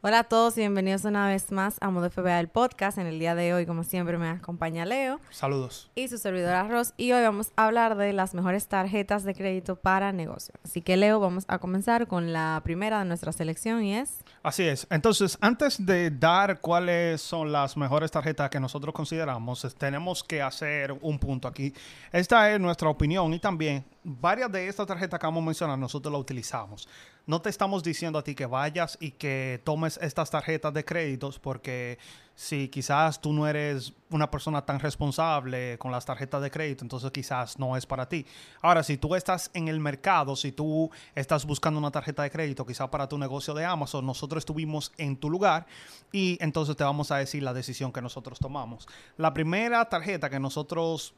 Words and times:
Hola 0.00 0.20
a 0.20 0.24
todos 0.24 0.56
y 0.56 0.60
bienvenidos 0.60 1.04
una 1.04 1.26
vez 1.26 1.50
más 1.50 1.76
a 1.80 1.90
Modo 1.90 2.08
FBA 2.08 2.38
el 2.38 2.46
podcast. 2.46 2.98
En 2.98 3.08
el 3.08 3.18
día 3.18 3.34
de 3.34 3.52
hoy, 3.52 3.66
como 3.66 3.82
siempre, 3.82 4.16
me 4.16 4.28
acompaña 4.28 4.86
Leo. 4.86 5.18
Saludos. 5.30 5.90
Y 5.96 6.06
su 6.06 6.18
servidora 6.18 6.68
Ross. 6.68 6.94
Y 6.96 7.10
hoy 7.10 7.22
vamos 7.22 7.50
a 7.56 7.66
hablar 7.66 7.96
de 7.96 8.12
las 8.12 8.32
mejores 8.32 8.68
tarjetas 8.68 9.24
de 9.24 9.34
crédito 9.34 9.74
para 9.74 10.12
negocio. 10.12 10.54
Así 10.62 10.82
que 10.82 10.96
Leo, 10.96 11.18
vamos 11.18 11.46
a 11.48 11.58
comenzar 11.58 12.06
con 12.06 12.32
la 12.32 12.60
primera 12.62 13.00
de 13.00 13.06
nuestra 13.06 13.32
selección 13.32 13.82
y 13.82 13.96
es... 13.96 14.22
Así 14.44 14.62
es. 14.62 14.86
Entonces, 14.88 15.36
antes 15.40 15.84
de 15.84 16.12
dar 16.12 16.60
cuáles 16.60 17.20
son 17.20 17.50
las 17.50 17.76
mejores 17.76 18.12
tarjetas 18.12 18.50
que 18.50 18.60
nosotros 18.60 18.94
consideramos, 18.94 19.66
tenemos 19.76 20.22
que 20.22 20.40
hacer 20.40 20.92
un 20.92 21.18
punto 21.18 21.48
aquí. 21.48 21.74
Esta 22.12 22.52
es 22.52 22.60
nuestra 22.60 22.88
opinión 22.88 23.34
y 23.34 23.40
también 23.40 23.84
varias 24.04 24.52
de 24.52 24.68
estas 24.68 24.86
tarjetas 24.86 25.18
que 25.18 25.26
vamos 25.26 25.42
a 25.42 25.46
mencionar 25.46 25.76
nosotros 25.76 26.12
las 26.12 26.20
utilizamos 26.20 26.88
no 27.28 27.42
te 27.42 27.50
estamos 27.50 27.82
diciendo 27.82 28.18
a 28.18 28.24
ti 28.24 28.34
que 28.34 28.46
vayas 28.46 28.96
y 29.02 29.10
que 29.10 29.60
tomes 29.62 29.98
estas 30.00 30.30
tarjetas 30.30 30.72
de 30.72 30.82
créditos 30.82 31.38
porque 31.38 31.98
si 32.34 32.68
quizás 32.68 33.20
tú 33.20 33.34
no 33.34 33.46
eres 33.46 33.92
una 34.08 34.30
persona 34.30 34.64
tan 34.64 34.80
responsable 34.80 35.76
con 35.76 35.92
las 35.92 36.06
tarjetas 36.06 36.40
de 36.40 36.50
crédito, 36.50 36.86
entonces 36.86 37.10
quizás 37.10 37.58
no 37.58 37.76
es 37.76 37.84
para 37.84 38.08
ti. 38.08 38.24
Ahora, 38.62 38.82
si 38.82 38.96
tú 38.96 39.14
estás 39.14 39.50
en 39.52 39.68
el 39.68 39.78
mercado, 39.78 40.36
si 40.36 40.52
tú 40.52 40.90
estás 41.14 41.44
buscando 41.44 41.78
una 41.78 41.90
tarjeta 41.90 42.22
de 42.22 42.30
crédito, 42.30 42.64
quizás 42.64 42.88
para 42.88 43.06
tu 43.06 43.18
negocio 43.18 43.52
de 43.52 43.66
Amazon, 43.66 44.06
nosotros 44.06 44.40
estuvimos 44.40 44.90
en 44.96 45.14
tu 45.18 45.28
lugar 45.28 45.66
y 46.10 46.38
entonces 46.40 46.76
te 46.76 46.84
vamos 46.84 47.10
a 47.10 47.18
decir 47.18 47.42
la 47.42 47.52
decisión 47.52 47.92
que 47.92 48.00
nosotros 48.00 48.38
tomamos. 48.38 48.88
La 49.18 49.34
primera 49.34 49.86
tarjeta 49.90 50.30
que 50.30 50.40
nosotros 50.40 51.14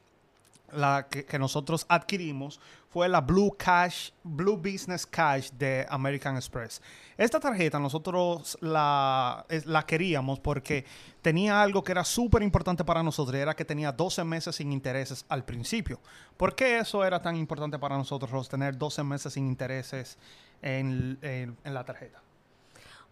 la 0.73 1.07
que, 1.09 1.39
nosotros 1.39 1.85
adquirimos 1.89 2.59
fue 2.89 3.07
la 3.07 3.21
Blue 3.21 3.55
Cash, 3.57 4.11
Blue 4.23 4.57
Business 4.57 5.05
Cash 5.05 5.51
de 5.51 5.85
American 5.89 6.35
Express. 6.35 6.81
Esta 7.17 7.39
tarjeta 7.39 7.79
nosotros 7.79 8.57
la, 8.61 9.45
la 9.65 9.85
queríamos 9.85 10.39
porque 10.39 10.85
tenía 11.21 11.61
algo 11.61 11.83
que 11.83 11.91
era 11.91 12.03
súper 12.03 12.41
importante 12.43 12.83
para 12.83 13.03
nosotros, 13.03 13.35
era 13.35 13.55
que 13.55 13.65
tenía 13.65 13.91
12 13.91 14.23
meses 14.23 14.55
sin 14.55 14.71
intereses 14.71 15.25
al 15.29 15.45
principio. 15.45 15.99
¿Por 16.37 16.55
qué 16.55 16.79
eso 16.79 17.03
era 17.03 17.21
tan 17.21 17.35
importante 17.35 17.79
para 17.79 17.97
nosotros, 17.97 18.49
tener 18.49 18.77
12 18.77 19.03
meses 19.03 19.33
sin 19.33 19.47
intereses 19.47 20.17
en 20.61 21.17
la 21.63 21.83
tarjeta? 21.83 22.21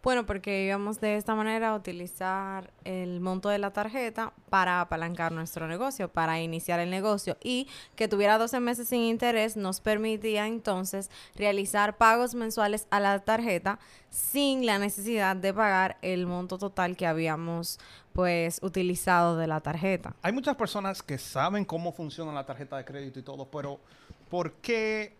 Bueno, 0.01 0.25
porque 0.25 0.63
íbamos 0.63 1.01
de 1.01 1.17
esta 1.17 1.35
manera 1.35 1.69
a 1.69 1.75
utilizar 1.75 2.71
el 2.85 3.19
monto 3.19 3.49
de 3.49 3.57
la 3.57 3.73
tarjeta 3.73 4.31
para 4.49 4.79
apalancar 4.79 5.33
nuestro 5.33 5.67
negocio, 5.67 6.07
para 6.07 6.39
iniciar 6.39 6.79
el 6.79 6.89
negocio 6.89 7.35
y 7.43 7.67
que 7.97 8.07
tuviera 8.07 8.37
12 8.37 8.61
meses 8.61 8.87
sin 8.87 9.01
interés 9.01 9.57
nos 9.57 9.81
permitía 9.81 10.47
entonces 10.47 11.11
realizar 11.35 11.97
pagos 11.97 12.33
mensuales 12.33 12.87
a 12.91 13.01
la 13.01 13.19
tarjeta 13.19 13.77
sin 14.09 14.65
la 14.65 14.79
necesidad 14.79 15.35
de 15.35 15.53
pagar 15.53 15.97
el 16.01 16.25
monto 16.27 16.57
total 16.57 16.95
que 16.95 17.05
habíamos 17.05 17.77
pues 18.13 18.59
utilizado 18.63 19.35
de 19.35 19.47
la 19.47 19.59
tarjeta. 19.59 20.15
Hay 20.21 20.31
muchas 20.31 20.55
personas 20.55 21.03
que 21.03 21.17
saben 21.17 21.65
cómo 21.65 21.91
funciona 21.91 22.31
la 22.31 22.45
tarjeta 22.45 22.77
de 22.77 22.85
crédito 22.85 23.19
y 23.19 23.23
todo, 23.23 23.51
pero 23.51 23.81
¿por 24.29 24.53
qué 24.53 25.18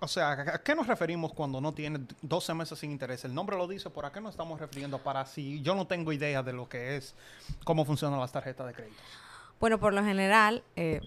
o 0.00 0.08
sea, 0.08 0.32
¿a 0.32 0.62
qué 0.62 0.74
nos 0.74 0.86
referimos 0.86 1.32
cuando 1.32 1.60
no 1.60 1.72
tiene 1.72 2.00
12 2.22 2.54
meses 2.54 2.78
sin 2.78 2.90
interés? 2.90 3.24
El 3.24 3.34
nombre 3.34 3.56
lo 3.56 3.68
dice, 3.68 3.90
¿por 3.90 4.04
a 4.04 4.12
qué 4.12 4.20
nos 4.20 4.32
estamos 4.32 4.60
refiriendo? 4.60 4.98
Para 4.98 5.24
si 5.26 5.62
yo 5.62 5.74
no 5.74 5.86
tengo 5.86 6.12
idea 6.12 6.42
de 6.42 6.52
lo 6.52 6.68
que 6.68 6.96
es, 6.96 7.14
cómo 7.64 7.84
funcionan 7.84 8.18
las 8.18 8.32
tarjetas 8.32 8.66
de 8.66 8.74
crédito. 8.74 9.00
Bueno, 9.60 9.78
por 9.78 9.92
lo 9.94 10.02
general, 10.02 10.64
eh, 10.74 11.00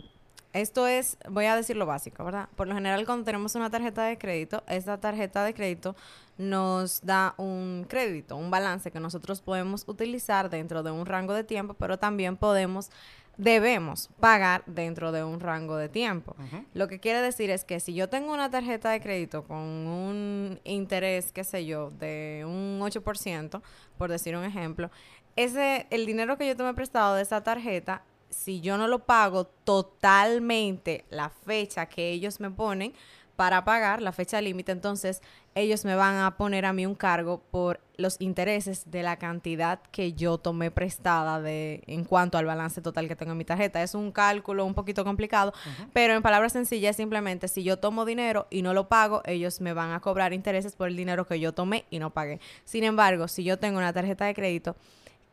esto 0.53 0.87
es, 0.87 1.17
voy 1.29 1.45
a 1.45 1.55
decir 1.57 1.75
lo 1.75 1.85
básico, 1.85 2.23
¿verdad? 2.23 2.47
Por 2.55 2.67
lo 2.67 2.75
general, 2.75 3.05
cuando 3.05 3.25
tenemos 3.25 3.55
una 3.55 3.69
tarjeta 3.69 4.03
de 4.05 4.17
crédito, 4.17 4.63
esta 4.67 4.97
tarjeta 4.97 5.43
de 5.43 5.53
crédito 5.53 5.97
nos 6.37 7.05
da 7.05 7.33
un 7.37 7.85
crédito, 7.89 8.37
un 8.37 8.49
balance 8.49 8.89
que 8.89 9.01
nosotros 9.01 9.41
podemos 9.41 9.83
utilizar 9.87 10.49
dentro 10.49 10.81
de 10.81 10.91
un 10.91 11.05
rango 11.05 11.33
de 11.33 11.43
tiempo, 11.43 11.73
pero 11.73 11.99
también 11.99 12.37
podemos 12.37 12.89
debemos 13.37 14.09
pagar 14.19 14.63
dentro 14.65 15.11
de 15.11 15.23
un 15.23 15.39
rango 15.39 15.77
de 15.77 15.89
tiempo. 15.89 16.35
Lo 16.73 16.87
que 16.87 16.99
quiere 16.99 17.21
decir 17.21 17.49
es 17.49 17.65
que 17.65 17.79
si 17.79 17.93
yo 17.93 18.09
tengo 18.09 18.33
una 18.33 18.49
tarjeta 18.49 18.91
de 18.91 19.01
crédito 19.01 19.43
con 19.43 19.57
un 19.57 20.59
interés, 20.63 21.31
qué 21.31 21.43
sé 21.43 21.65
yo, 21.65 21.91
de 21.91 22.43
un 22.45 22.79
8%, 22.81 23.61
por 23.97 24.09
decir 24.09 24.35
un 24.35 24.43
ejemplo, 24.43 24.89
ese 25.35 25.87
el 25.89 26.05
dinero 26.05 26.37
que 26.37 26.47
yo 26.47 26.55
tomé 26.55 26.73
prestado 26.73 27.15
de 27.15 27.21
esa 27.21 27.43
tarjeta, 27.43 28.03
si 28.29 28.61
yo 28.61 28.77
no 28.77 28.87
lo 28.87 29.05
pago 29.05 29.45
totalmente 29.45 31.05
la 31.09 31.29
fecha 31.29 31.85
que 31.87 32.11
ellos 32.11 32.39
me 32.39 32.51
ponen, 32.51 32.93
para 33.35 33.65
pagar 33.65 34.01
la 34.01 34.11
fecha 34.11 34.41
límite, 34.41 34.71
entonces 34.71 35.21
ellos 35.55 35.85
me 35.85 35.95
van 35.95 36.17
a 36.17 36.37
poner 36.37 36.65
a 36.65 36.73
mí 36.73 36.85
un 36.85 36.95
cargo 36.95 37.41
por 37.51 37.79
los 37.97 38.17
intereses 38.19 38.91
de 38.91 39.03
la 39.03 39.17
cantidad 39.17 39.79
que 39.91 40.13
yo 40.13 40.37
tomé 40.37 40.71
prestada 40.71 41.41
de 41.41 41.83
en 41.87 42.03
cuanto 42.03 42.37
al 42.37 42.45
balance 42.45 42.81
total 42.81 43.07
que 43.07 43.15
tengo 43.15 43.31
en 43.31 43.37
mi 43.37 43.45
tarjeta. 43.45 43.81
Es 43.81 43.95
un 43.95 44.11
cálculo 44.11 44.65
un 44.65 44.73
poquito 44.73 45.03
complicado, 45.03 45.53
pero 45.93 46.13
en 46.13 46.21
palabras 46.21 46.53
sencillas 46.53 46.95
simplemente 46.95 47.47
si 47.47 47.63
yo 47.63 47.77
tomo 47.77 48.05
dinero 48.05 48.47
y 48.49 48.61
no 48.61 48.73
lo 48.73 48.87
pago, 48.89 49.21
ellos 49.25 49.61
me 49.61 49.73
van 49.73 49.91
a 49.91 49.99
cobrar 49.99 50.33
intereses 50.33 50.75
por 50.75 50.87
el 50.87 50.97
dinero 50.97 51.25
que 51.25 51.39
yo 51.39 51.53
tomé 51.53 51.85
y 51.89 51.99
no 51.99 52.11
pagué. 52.11 52.39
Sin 52.63 52.83
embargo, 52.83 53.27
si 53.27 53.43
yo 53.43 53.57
tengo 53.59 53.77
una 53.77 53.93
tarjeta 53.93 54.25
de 54.25 54.33
crédito 54.33 54.75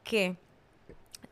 que 0.05 0.37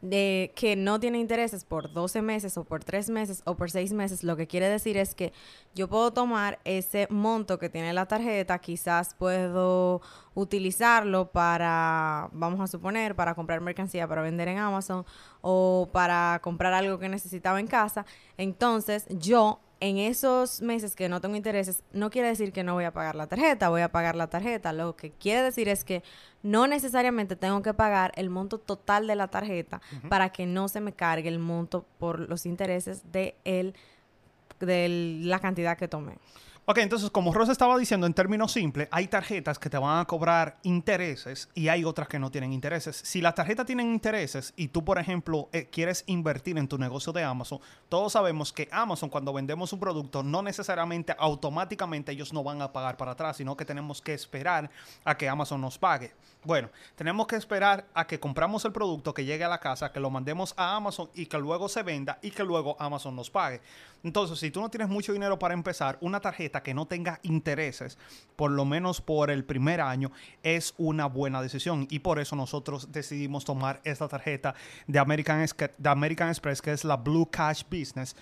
de 0.01 0.53
que 0.57 0.77
no 0.77 0.99
tiene 0.99 1.19
intereses 1.19 1.65
por 1.65 1.93
12 1.93 2.23
meses 2.23 2.57
o 2.57 2.65
por 2.65 2.83
3 2.83 3.11
meses 3.11 3.43
o 3.45 3.55
por 3.55 3.71
6 3.71 3.93
meses, 3.93 4.25
lo 4.25 4.37
que 4.37 4.47
quiere 4.47 4.69
decir 4.69 4.97
es 4.97 5.15
que 5.15 5.33
yo 5.75 5.89
puedo 5.89 6.13
tomar 6.13 6.59
ese 6.65 7.07
monto 7.11 7.59
que 7.59 7.69
tiene 7.69 7.93
la 7.93 8.07
tarjeta, 8.07 8.59
quizás 8.59 9.15
puedo 9.15 10.01
utilizarlo 10.35 11.31
para, 11.31 12.31
vamos 12.33 12.61
a 12.61 12.67
suponer, 12.67 13.15
para 13.15 13.35
comprar 13.35 13.61
mercancía 13.61 14.09
para 14.09 14.23
vender 14.23 14.49
en 14.49 14.59
Amazon 14.59 15.05
o 15.43 15.89
para 15.93 16.41
comprar 16.43 16.73
algo 16.73 16.99
que 16.99 17.09
necesitaba 17.09 17.61
en 17.61 17.67
casa. 17.67 18.07
Entonces 18.39 19.07
yo 19.11 19.61
en 19.81 19.97
esos 19.97 20.61
meses 20.61 20.95
que 20.95 21.09
no 21.09 21.23
tengo 21.23 21.37
intereses, 21.37 21.83
no 21.93 22.11
quiere 22.11 22.29
decir 22.29 22.53
que 22.53 22.63
no 22.63 22.75
voy 22.75 22.85
a 22.85 22.93
pagar 22.93 23.17
la 23.17 23.27
tarjeta, 23.27 23.71
voy 23.71 23.81
a 23.81 23.91
pagar 23.91 24.15
la 24.15 24.29
tarjeta. 24.29 24.75
Lo 24.75 24.95
que 24.95 25.11
quiere 25.11 25.43
decir 25.43 25.69
es 25.69 25.85
que 25.85 26.03
no 26.43 26.67
necesariamente 26.67 27.35
tengo 27.35 27.63
que 27.63 27.73
pagar 27.73 28.13
el 28.17 28.29
monto 28.29 28.59
total 28.59 29.07
de 29.07 29.17
la 29.17 29.29
tarjeta 29.29 29.81
para 30.11 30.31
que 30.31 30.45
no 30.45 30.69
se 30.69 30.81
me 30.81 30.93
cargue 30.93 31.29
el 31.29 31.39
monto 31.39 31.87
por 31.99 32.21
los 32.29 32.45
intereses 32.45 33.11
de, 33.11 33.35
el, 33.45 33.75
de 34.61 35.21
la 35.23 35.39
cantidad 35.39 35.79
que 35.79 35.89
tomé. 35.89 36.19
Ok, 36.71 36.79
entonces 36.79 37.11
como 37.11 37.35
Rosa 37.35 37.51
estaba 37.51 37.77
diciendo 37.77 38.07
en 38.07 38.15
términos 38.15 38.53
simples, 38.53 38.87
hay 38.93 39.09
tarjetas 39.09 39.59
que 39.59 39.69
te 39.69 39.77
van 39.77 39.99
a 39.99 40.05
cobrar 40.05 40.61
intereses 40.63 41.49
y 41.53 41.67
hay 41.67 41.85
otras 41.85 42.07
que 42.07 42.21
no 42.21 42.31
tienen 42.31 42.53
intereses. 42.53 42.95
Si 42.95 43.21
las 43.21 43.35
tarjetas 43.35 43.67
tienen 43.67 43.91
intereses 43.91 44.55
y 44.55 44.69
tú, 44.69 44.85
por 44.85 44.97
ejemplo, 44.97 45.49
eh, 45.53 45.67
quieres 45.67 46.05
invertir 46.07 46.59
en 46.59 46.69
tu 46.69 46.79
negocio 46.79 47.13
de 47.13 47.25
Amazon, 47.25 47.59
todos 47.89 48.13
sabemos 48.13 48.53
que 48.53 48.69
Amazon 48.71 49.09
cuando 49.09 49.33
vendemos 49.33 49.73
un 49.73 49.81
producto 49.81 50.23
no 50.23 50.43
necesariamente 50.43 51.13
automáticamente 51.19 52.13
ellos 52.13 52.33
no 52.33 52.45
van 52.45 52.63
a 52.63 52.73
pagar 52.73 52.97
para 52.97 53.11
atrás, 53.11 53.39
sino 53.39 53.57
que 53.57 53.65
tenemos 53.65 54.01
que 54.01 54.15
esperar 54.15 54.71
a 55.05 55.17
que 55.17 55.29
Amazon 55.29 55.61
nos 55.61 55.77
pague. 55.77 56.13
Bueno, 56.45 56.71
tenemos 56.95 57.27
que 57.27 57.35
esperar 57.35 57.85
a 57.93 58.07
que 58.07 58.21
compramos 58.21 58.65
el 58.65 58.73
producto, 58.73 59.13
que 59.13 59.25
llegue 59.25 59.43
a 59.43 59.49
la 59.49 59.59
casa, 59.59 59.91
que 59.91 59.99
lo 59.99 60.09
mandemos 60.09 60.55
a 60.57 60.77
Amazon 60.77 61.11
y 61.15 61.27
que 61.27 61.37
luego 61.37 61.69
se 61.69 61.83
venda 61.83 62.21
y 62.23 62.31
que 62.31 62.45
luego 62.45 62.77
Amazon 62.79 63.17
nos 63.17 63.29
pague. 63.29 63.61
Entonces, 64.03 64.39
si 64.39 64.51
tú 64.51 64.61
no 64.61 64.71
tienes 64.71 64.89
mucho 64.89 65.13
dinero 65.13 65.39
para 65.39 65.53
empezar, 65.53 65.99
una 66.01 66.21
tarjeta 66.21 66.60
que 66.63 66.75
no 66.75 66.87
tenga 66.87 67.21
intereses, 67.23 67.99
por 68.37 68.51
lo 68.51 68.65
menos 68.65 69.01
por 69.01 69.31
el 69.31 69.45
primer 69.45 69.81
año, 69.81 70.11
es 70.43 70.75
una 70.79 71.07
buena 71.07 71.43
decisión. 71.43 71.87
Y 71.91 72.01
por 72.01 72.19
eso 72.19 72.37
nosotros 72.37 72.93
decidimos 72.93 73.45
tomar 73.45 73.81
esta 73.85 74.09
tarjeta 74.09 74.55
de 74.87 74.99
American, 74.99 75.47
de 75.79 75.89
American 75.89 76.29
Express, 76.29 76.63
que 76.63 76.73
es 76.73 76.85
la 76.85 76.97
Blue 76.97 77.29
Cash 77.31 77.65
Business 77.71 78.17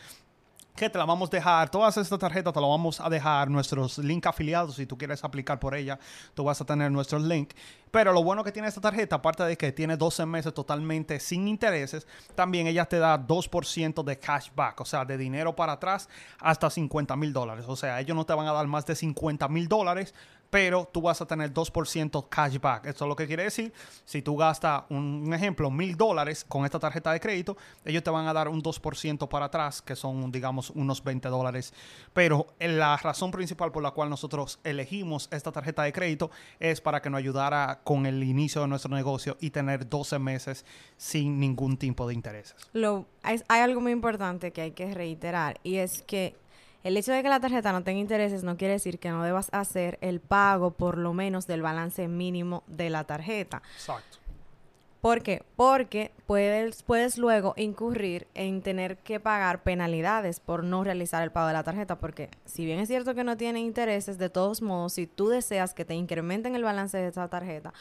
que 0.78 0.88
te 0.88 0.96
la 0.96 1.04
vamos 1.04 1.28
a 1.28 1.36
dejar, 1.36 1.68
todas 1.68 1.96
estas 1.96 2.18
tarjetas 2.18 2.54
te 2.54 2.60
las 2.60 2.70
vamos 2.70 3.00
a 3.00 3.10
dejar, 3.10 3.50
nuestros 3.50 3.98
link 3.98 4.24
afiliados, 4.26 4.76
si 4.76 4.86
tú 4.86 4.96
quieres 4.96 5.24
aplicar 5.24 5.58
por 5.58 5.74
ella, 5.74 5.98
tú 6.34 6.44
vas 6.44 6.60
a 6.60 6.64
tener 6.64 6.90
nuestros 6.92 7.22
link. 7.22 7.52
Pero 7.90 8.12
lo 8.12 8.22
bueno 8.22 8.44
que 8.44 8.52
tiene 8.52 8.68
esta 8.68 8.80
tarjeta, 8.80 9.16
aparte 9.16 9.42
de 9.42 9.56
que 9.56 9.72
tiene 9.72 9.96
12 9.96 10.24
meses 10.26 10.54
totalmente 10.54 11.18
sin 11.18 11.48
intereses, 11.48 12.06
también 12.36 12.68
ella 12.68 12.84
te 12.84 12.98
da 12.98 13.18
2% 13.18 14.04
de 14.04 14.18
cashback, 14.20 14.80
o 14.80 14.84
sea, 14.84 15.04
de 15.04 15.18
dinero 15.18 15.56
para 15.56 15.72
atrás 15.72 16.08
hasta 16.38 16.70
50 16.70 17.16
mil 17.16 17.32
dólares. 17.32 17.64
O 17.66 17.74
sea, 17.74 17.98
ellos 17.98 18.16
no 18.16 18.24
te 18.24 18.34
van 18.34 18.46
a 18.46 18.52
dar 18.52 18.66
más 18.68 18.86
de 18.86 18.94
50 18.94 19.48
mil 19.48 19.66
dólares 19.66 20.14
pero 20.50 20.88
tú 20.90 21.02
vas 21.02 21.20
a 21.20 21.26
tener 21.26 21.52
2% 21.52 22.28
cashback. 22.28 22.86
Esto 22.86 23.04
es 23.04 23.08
lo 23.08 23.16
que 23.16 23.26
quiere 23.26 23.44
decir, 23.44 23.72
si 24.04 24.22
tú 24.22 24.36
gastas, 24.36 24.84
un, 24.88 25.32
ejemplo, 25.34 25.70
mil 25.70 25.96
dólares 25.96 26.44
con 26.44 26.64
esta 26.64 26.78
tarjeta 26.78 27.12
de 27.12 27.20
crédito, 27.20 27.56
ellos 27.84 28.02
te 28.02 28.10
van 28.10 28.26
a 28.26 28.32
dar 28.32 28.48
un 28.48 28.62
2% 28.62 29.28
para 29.28 29.46
atrás, 29.46 29.82
que 29.82 29.96
son, 29.96 30.30
digamos, 30.30 30.70
unos 30.70 31.02
20 31.02 31.28
dólares. 31.28 31.72
Pero 32.12 32.46
la 32.58 32.96
razón 32.96 33.30
principal 33.30 33.72
por 33.72 33.82
la 33.82 33.90
cual 33.90 34.10
nosotros 34.10 34.58
elegimos 34.64 35.28
esta 35.32 35.52
tarjeta 35.52 35.82
de 35.82 35.92
crédito 35.92 36.30
es 36.60 36.80
para 36.80 37.02
que 37.02 37.10
nos 37.10 37.18
ayudara 37.18 37.80
con 37.84 38.06
el 38.06 38.22
inicio 38.22 38.62
de 38.62 38.68
nuestro 38.68 38.94
negocio 38.94 39.36
y 39.40 39.50
tener 39.50 39.88
12 39.88 40.18
meses 40.18 40.64
sin 40.96 41.38
ningún 41.38 41.76
tipo 41.76 42.06
de 42.06 42.14
intereses. 42.14 42.56
Hay 43.22 43.60
algo 43.60 43.80
muy 43.80 43.92
importante 43.92 44.52
que 44.52 44.62
hay 44.62 44.70
que 44.72 44.94
reiterar 44.94 45.60
y 45.62 45.76
es 45.76 46.02
que 46.02 46.36
el 46.84 46.96
hecho 46.96 47.12
de 47.12 47.22
que 47.22 47.28
la 47.28 47.40
tarjeta 47.40 47.72
no 47.72 47.82
tenga 47.82 48.00
intereses 48.00 48.44
no 48.44 48.56
quiere 48.56 48.74
decir 48.74 48.98
que 48.98 49.10
no 49.10 49.22
debas 49.22 49.48
hacer 49.52 49.98
el 50.00 50.20
pago 50.20 50.70
por 50.70 50.98
lo 50.98 51.12
menos 51.12 51.46
del 51.46 51.62
balance 51.62 52.08
mínimo 52.08 52.62
de 52.66 52.90
la 52.90 53.04
tarjeta. 53.04 53.62
Exacto. 53.74 54.18
¿Por 55.00 55.22
qué? 55.22 55.44
Porque 55.54 56.10
puedes, 56.26 56.82
puedes 56.82 57.18
luego 57.18 57.54
incurrir 57.56 58.26
en 58.34 58.62
tener 58.62 58.98
que 58.98 59.20
pagar 59.20 59.62
penalidades 59.62 60.40
por 60.40 60.64
no 60.64 60.82
realizar 60.82 61.22
el 61.22 61.30
pago 61.30 61.46
de 61.46 61.52
la 61.52 61.62
tarjeta, 61.62 62.00
porque 62.00 62.30
si 62.44 62.64
bien 62.64 62.80
es 62.80 62.88
cierto 62.88 63.14
que 63.14 63.22
no 63.22 63.36
tiene 63.36 63.60
intereses, 63.60 64.18
de 64.18 64.28
todos 64.28 64.60
modos, 64.60 64.94
si 64.94 65.06
tú 65.06 65.28
deseas 65.28 65.72
que 65.72 65.84
te 65.84 65.94
incrementen 65.94 66.56
el 66.56 66.64
balance 66.64 66.98
de 66.98 67.08
esa 67.08 67.28
tarjeta 67.28 67.72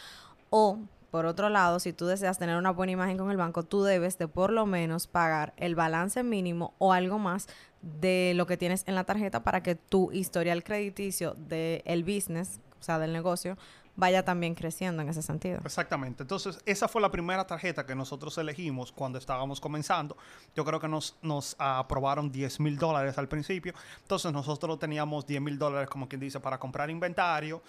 o 0.51 0.77
por 1.12 1.25
otro 1.25 1.50
lado, 1.50 1.80
si 1.80 1.94
tú 1.94 2.06
deseas 2.06 2.38
tener 2.38 2.57
una 2.57 2.71
buena 2.71 2.92
imagen 2.92 3.18
con 3.18 3.31
el 3.31 3.38
banco, 3.38 3.63
tú 3.63 3.83
debes 3.83 4.18
de 4.18 4.27
por 4.27 4.51
lo 4.51 4.65
menos 4.65 5.07
pagar 5.07 5.54
el 5.57 5.75
balance 5.75 6.21
mínimo 6.24 6.74
o 6.80 6.94
algo 6.94 7.18
más 7.18 7.48
de 7.81 8.33
lo 8.36 8.45
que 8.45 8.57
tienes 8.57 8.83
en 8.88 8.95
la 8.95 9.06
tarjeta 9.06 9.44
para 9.44 9.63
que 9.63 9.75
tu 9.75 10.12
historial 10.12 10.63
crediticio 10.63 11.36
del 11.36 12.04
business, 12.04 12.59
o 12.80 12.83
sea, 12.83 13.00
del 13.00 13.13
negocio, 13.13 13.57
vaya 13.95 14.24
también 14.24 14.54
creciendo 14.54 15.01
en 15.01 15.09
ese 15.09 15.21
sentido. 15.21 15.59
Exactamente. 15.65 16.24
Entonces, 16.24 16.59
esa 16.65 16.88
fue 16.88 17.01
la 17.01 17.09
primera 17.09 17.48
tarjeta 17.48 17.86
que 17.86 17.95
nosotros 17.95 18.38
elegimos 18.38 18.92
cuando 18.92 19.18
estábamos 19.18 19.59
comenzando. 19.59 20.15
Yo 20.56 20.63
creo 20.63 20.80
que 20.80 20.88
nos, 20.88 21.18
nos 21.21 21.56
aprobaron 21.57 22.31
10 22.31 22.59
mil 22.59 22.77
dólares 22.77 23.18
al 23.18 23.27
principio. 23.27 23.74
Entonces, 24.01 24.31
nosotros 24.31 24.77
teníamos 24.77 25.25
10 25.25 25.42
mil 25.42 25.57
dólares, 25.57 25.89
como 25.89 26.07
quien 26.07 26.21
dice, 26.21 26.39
para 26.39 26.59
comprar 26.59 26.89
inventario. 26.89 27.62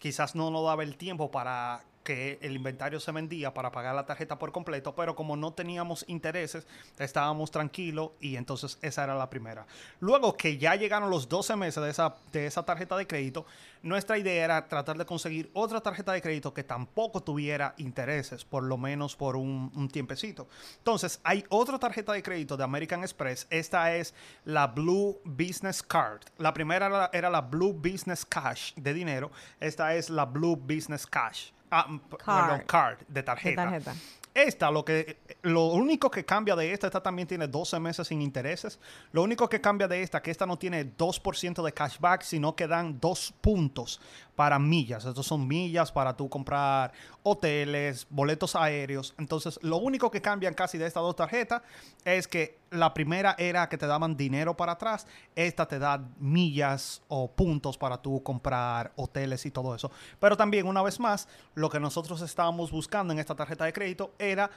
Quizás 0.00 0.34
no 0.34 0.50
nos 0.50 0.64
daba 0.64 0.82
el 0.82 0.96
tiempo 0.96 1.30
para 1.30 1.80
que 2.08 2.38
el 2.40 2.56
inventario 2.56 3.00
se 3.00 3.12
vendía 3.12 3.52
para 3.52 3.70
pagar 3.70 3.94
la 3.94 4.06
tarjeta 4.06 4.38
por 4.38 4.50
completo, 4.50 4.94
pero 4.94 5.14
como 5.14 5.36
no 5.36 5.52
teníamos 5.52 6.06
intereses, 6.08 6.66
estábamos 6.98 7.50
tranquilos 7.50 8.12
y 8.18 8.36
entonces 8.36 8.78
esa 8.80 9.04
era 9.04 9.14
la 9.14 9.28
primera. 9.28 9.66
Luego 10.00 10.34
que 10.34 10.56
ya 10.56 10.74
llegaron 10.74 11.10
los 11.10 11.28
12 11.28 11.56
meses 11.56 11.82
de 11.82 11.90
esa, 11.90 12.16
de 12.32 12.46
esa 12.46 12.62
tarjeta 12.64 12.96
de 12.96 13.06
crédito, 13.06 13.44
nuestra 13.82 14.16
idea 14.16 14.42
era 14.42 14.68
tratar 14.68 14.96
de 14.96 15.04
conseguir 15.04 15.50
otra 15.52 15.82
tarjeta 15.82 16.12
de 16.12 16.22
crédito 16.22 16.54
que 16.54 16.64
tampoco 16.64 17.22
tuviera 17.22 17.74
intereses, 17.76 18.42
por 18.42 18.62
lo 18.62 18.78
menos 18.78 19.14
por 19.14 19.36
un, 19.36 19.90
tiempecito. 19.92 20.48
Entonces, 20.78 21.20
hay 21.24 21.44
otra 21.50 21.78
tarjeta 21.78 22.14
de 22.14 22.22
crédito 22.22 22.56
de 22.56 22.64
American 22.64 23.02
Express. 23.02 23.46
Esta 23.50 23.94
es 23.94 24.14
la 24.46 24.68
Blue 24.68 25.20
Business 25.26 25.82
Card. 25.82 26.22
La 26.38 26.54
primera 26.54 26.86
era, 26.86 27.10
era 27.12 27.28
la 27.28 27.42
Blue 27.42 27.74
Business 27.74 28.24
Cash 28.24 28.72
de 28.76 28.94
dinero. 28.94 29.30
Esta 29.60 29.94
es 29.94 30.08
la 30.08 30.24
Blue 30.24 30.56
Business 30.56 31.06
Cash. 31.06 31.50
Ah, 31.70 31.86
Card. 32.24 32.48
perdón, 32.48 32.66
card, 32.66 32.98
de 33.00 33.04
De 33.08 33.22
tarjeta. 33.22 33.94
Esta, 34.34 34.70
lo 34.70 34.84
que 34.84 35.18
lo 35.42 35.66
único 35.66 36.10
que 36.10 36.24
cambia 36.24 36.54
de 36.54 36.72
esta, 36.72 36.86
esta 36.86 37.02
también 37.02 37.26
tiene 37.26 37.48
12 37.48 37.80
meses 37.80 38.06
sin 38.06 38.22
intereses. 38.22 38.78
Lo 39.10 39.22
único 39.22 39.48
que 39.48 39.60
cambia 39.60 39.88
de 39.88 40.00
esta, 40.00 40.22
que 40.22 40.30
esta 40.30 40.46
no 40.46 40.56
tiene 40.56 40.96
2% 40.96 41.62
de 41.64 41.72
cashback, 41.72 42.22
sino 42.22 42.54
que 42.54 42.68
dan 42.68 43.00
dos 43.00 43.34
puntos 43.40 44.00
para 44.36 44.60
millas. 44.60 45.04
Estos 45.04 45.26
son 45.26 45.48
millas 45.48 45.90
para 45.90 46.16
tú 46.16 46.28
comprar 46.28 46.92
hoteles, 47.24 48.06
boletos 48.10 48.54
aéreos. 48.54 49.12
Entonces, 49.18 49.58
lo 49.62 49.78
único 49.78 50.08
que 50.10 50.22
cambian 50.22 50.54
casi 50.54 50.78
de 50.78 50.86
estas 50.86 51.02
dos 51.02 51.16
tarjetas 51.16 51.62
es 52.04 52.28
que 52.28 52.60
la 52.70 52.94
primera 52.94 53.34
era 53.38 53.68
que 53.68 53.78
te 53.78 53.86
daban 53.86 54.16
dinero 54.16 54.56
para 54.56 54.72
atrás, 54.72 55.06
esta 55.34 55.66
te 55.66 55.78
da 55.78 56.02
millas 56.18 57.02
o 57.08 57.30
puntos 57.30 57.78
para 57.78 58.00
tú 58.00 58.22
comprar 58.22 58.92
hoteles 58.96 59.46
y 59.46 59.50
todo 59.50 59.74
eso. 59.74 59.90
Pero 60.18 60.36
también, 60.36 60.66
una 60.66 60.82
vez 60.82 61.00
más, 61.00 61.28
lo 61.54 61.70
que 61.70 61.80
nosotros 61.80 62.20
estábamos 62.20 62.70
buscando 62.70 63.12
en 63.12 63.18
esta 63.18 63.34
tarjeta 63.34 63.64
de 63.64 63.72
crédito 63.72 64.12
era 64.18 64.50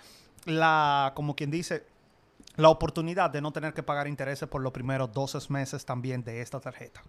la, 0.46 1.12
como 1.16 1.36
quien 1.36 1.52
dice, 1.52 1.86
la 2.58 2.70
oportunidad 2.70 3.30
de 3.30 3.42
no 3.42 3.52
tener 3.52 3.74
que 3.74 3.84
pagar 3.84 4.08
intereses 4.08 4.48
por 4.48 4.62
los 4.62 4.72
primeros 4.72 5.12
12 5.12 5.40
meses 5.50 5.86
también 5.86 6.24
de 6.24 6.42
esta 6.42 6.60
tarjeta. 6.60 7.02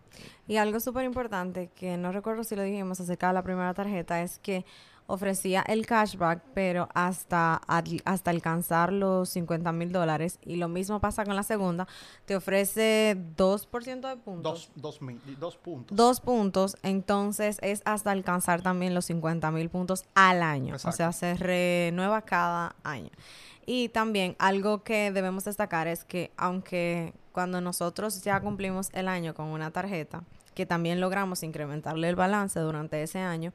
Y 0.47 0.57
algo 0.57 0.79
súper 0.81 1.05
importante, 1.05 1.71
que 1.75 1.97
no 1.97 2.13
recuerdo 2.13 2.45
si 2.45 2.55
lo 2.55 2.63
dijimos 2.63 3.01
acerca 3.01 3.29
de 3.29 3.35
la 3.35 3.43
primera 3.43 3.75
tarjeta, 3.75 4.23
es 4.23 4.39
que 4.39 4.65
ofrecía 5.13 5.63
el 5.69 5.87
cashback, 5.87 6.43
pero 6.55 6.89
hasta, 6.95 7.61
hasta 8.05 8.31
alcanzar 8.31 8.93
los 8.93 9.29
50 9.29 9.71
mil 9.73 9.93
dólares. 9.93 10.39
Y 10.45 10.57
lo 10.57 10.69
mismo 10.69 11.01
pasa 11.01 11.25
con 11.25 11.37
la 11.37 11.43
segunda, 11.43 11.87
te 12.25 12.35
ofrece 12.37 13.17
2% 13.37 14.09
de 14.09 14.17
puntos. 14.17 14.43
Dos, 14.53 14.71
dos, 14.75 15.03
mil- 15.03 15.21
dos 15.39 15.57
puntos. 15.57 15.97
Dos 15.97 16.21
puntos, 16.21 16.77
entonces 16.83 17.59
es 17.63 17.83
hasta 17.85 18.11
alcanzar 18.11 18.63
también 18.63 18.95
los 18.95 19.05
50 19.07 19.51
mil 19.51 19.69
puntos 19.69 20.05
al 20.15 20.43
año. 20.43 20.75
Exacto. 20.75 20.89
O 20.89 20.93
sea, 20.97 21.13
se 21.13 21.35
renueva 21.35 22.23
cada 22.23 22.75
año. 22.83 23.11
Y 23.67 23.91
también 23.91 24.35
algo 24.39 24.83
que 24.83 25.13
debemos 25.13 25.45
destacar 25.45 25.87
es 25.89 26.05
que 26.05 26.33
aunque 26.37 27.13
cuando 27.33 27.61
nosotros 27.61 28.23
ya 28.23 28.41
cumplimos 28.41 28.89
el 28.93 29.09
año 29.09 29.35
con 29.35 29.47
una 29.47 29.71
tarjeta, 29.71 30.23
que 30.55 30.67
también 30.67 31.01
logramos 31.01 31.43
incrementarle 31.45 32.09
el 32.09 32.17
balance 32.17 32.61
durante 32.61 33.03
ese 33.03 33.21
año, 33.21 33.53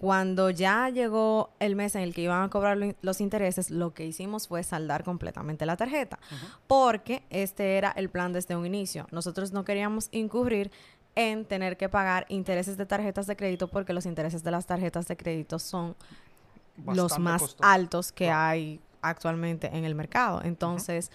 cuando 0.00 0.48
ya 0.50 0.90
llegó 0.90 1.50
el 1.58 1.74
mes 1.74 1.96
en 1.96 2.02
el 2.02 2.14
que 2.14 2.20
iban 2.22 2.40
a 2.44 2.48
cobrar 2.50 2.76
lo- 2.76 2.94
los 3.02 3.20
intereses, 3.20 3.68
lo 3.70 3.94
que 3.94 4.06
hicimos 4.06 4.46
fue 4.46 4.62
saldar 4.62 5.02
completamente 5.02 5.66
la 5.66 5.76
tarjeta, 5.76 6.20
porque 6.68 7.24
este 7.30 7.76
era 7.78 7.90
el 7.90 8.08
plan 8.08 8.32
desde 8.32 8.54
un 8.54 8.64
inicio. 8.64 9.08
Nosotros 9.10 9.50
no 9.50 9.64
queríamos 9.64 10.08
incurrir 10.12 10.70
en 11.16 11.44
tener 11.44 11.76
que 11.76 11.88
pagar 11.88 12.26
intereses 12.28 12.76
de 12.76 12.86
tarjetas 12.86 13.26
de 13.26 13.34
crédito 13.34 13.66
porque 13.66 13.92
los 13.92 14.06
intereses 14.06 14.44
de 14.44 14.52
las 14.52 14.66
tarjetas 14.66 15.08
de 15.08 15.16
crédito 15.16 15.58
son 15.58 15.96
los 16.86 17.18
más 17.18 17.42
costoso. 17.42 17.68
altos 17.68 18.12
que 18.12 18.30
hay 18.30 18.80
actualmente 19.02 19.66
en 19.76 19.84
el 19.84 19.96
mercado. 19.96 20.42
Entonces, 20.44 21.10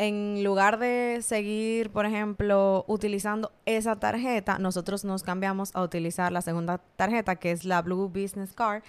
en 0.00 0.42
lugar 0.42 0.78
de 0.78 1.18
seguir, 1.20 1.90
por 1.90 2.06
ejemplo, 2.06 2.86
utilizando 2.88 3.52
esa 3.66 3.96
tarjeta, 3.96 4.58
nosotros 4.58 5.04
nos 5.04 5.22
cambiamos 5.22 5.72
a 5.74 5.82
utilizar 5.82 6.32
la 6.32 6.40
segunda 6.40 6.78
tarjeta, 6.96 7.36
que 7.36 7.50
es 7.50 7.66
la 7.66 7.82
Blue 7.82 8.08
Business 8.08 8.54
Card. 8.54 8.82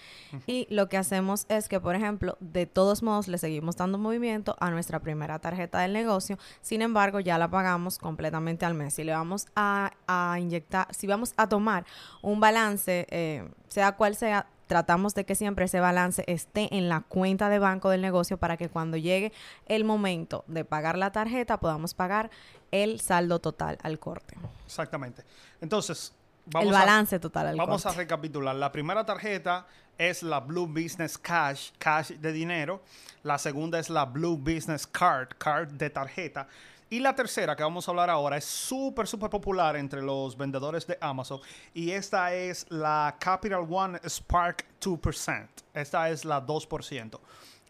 Y 0.47 0.67
lo 0.69 0.87
que 0.87 0.95
hacemos 0.95 1.47
es 1.49 1.67
que, 1.67 1.81
por 1.81 1.95
ejemplo, 1.95 2.37
de 2.39 2.65
todos 2.65 3.03
modos 3.03 3.27
le 3.27 3.37
seguimos 3.37 3.75
dando 3.75 3.97
movimiento 3.97 4.55
a 4.61 4.71
nuestra 4.71 5.01
primera 5.01 5.37
tarjeta 5.39 5.79
del 5.79 5.91
negocio. 5.91 6.37
Sin 6.61 6.81
embargo, 6.81 7.19
ya 7.19 7.37
la 7.37 7.51
pagamos 7.51 7.99
completamente 7.99 8.65
al 8.65 8.73
mes. 8.73 8.93
Si 8.93 9.03
le 9.03 9.11
vamos 9.11 9.47
a, 9.53 9.91
a 10.07 10.39
inyectar, 10.39 10.87
si 10.95 11.07
vamos 11.07 11.33
a 11.35 11.49
tomar 11.49 11.85
un 12.21 12.39
balance, 12.39 13.05
eh, 13.09 13.49
sea 13.67 13.97
cual 13.97 14.15
sea, 14.15 14.47
tratamos 14.71 15.13
de 15.15 15.25
que 15.25 15.35
siempre 15.35 15.65
ese 15.65 15.81
balance 15.81 16.23
esté 16.27 16.73
en 16.77 16.87
la 16.87 17.01
cuenta 17.01 17.49
de 17.49 17.59
banco 17.59 17.89
del 17.89 18.01
negocio 18.01 18.37
para 18.37 18.55
que 18.55 18.69
cuando 18.69 18.95
llegue 18.95 19.33
el 19.65 19.83
momento 19.83 20.45
de 20.47 20.63
pagar 20.63 20.97
la 20.97 21.11
tarjeta 21.11 21.59
podamos 21.59 21.93
pagar 21.93 22.31
el 22.71 23.01
saldo 23.01 23.39
total 23.39 23.77
al 23.83 23.99
corte. 23.99 24.37
Exactamente. 24.65 25.25
Entonces, 25.59 26.13
el 26.59 26.65
vamos 26.67 26.75
a- 26.75 26.79
balance 26.79 27.19
total 27.19 27.47
al 27.47 27.55
Vamos 27.57 27.83
corte. 27.83 27.97
a 27.97 28.01
recapitular. 28.01 28.55
La 28.55 28.71
primera 28.71 29.05
tarjeta 29.05 29.65
es 29.97 30.23
la 30.23 30.39
Blue 30.39 30.67
Business 30.67 31.17
Cash, 31.17 31.71
cash 31.77 32.11
de 32.11 32.31
dinero. 32.31 32.81
La 33.23 33.37
segunda 33.37 33.79
es 33.79 33.89
la 33.89 34.05
Blue 34.05 34.37
Business 34.37 34.87
Card, 34.87 35.29
card 35.37 35.69
de 35.73 35.89
tarjeta. 35.89 36.47
Y 36.89 36.99
la 36.99 37.15
tercera 37.15 37.55
que 37.55 37.63
vamos 37.63 37.87
a 37.87 37.91
hablar 37.91 38.09
ahora 38.09 38.35
es 38.35 38.43
súper, 38.43 39.07
súper 39.07 39.29
popular 39.29 39.77
entre 39.77 40.01
los 40.01 40.35
vendedores 40.35 40.85
de 40.87 40.97
Amazon. 40.99 41.39
Y 41.73 41.91
esta 41.91 42.33
es 42.33 42.65
la 42.69 43.15
Capital 43.17 43.65
One 43.69 43.97
Spark 44.03 44.65
2%. 44.81 45.47
Esta 45.73 46.09
es 46.09 46.25
la 46.25 46.41
2%. 46.45 47.21